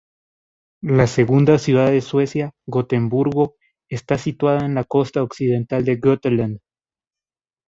La 0.81 1.05
segunda 1.05 1.59
ciudad 1.59 1.91
de 1.91 2.01
Suecia, 2.01 2.53
Gotemburgo, 2.67 3.53
está 3.87 4.17
situada 4.17 4.65
en 4.65 4.73
la 4.73 4.83
costa 4.83 5.21
occidental 5.21 5.85
de 5.85 5.97
Götaland. 5.97 6.57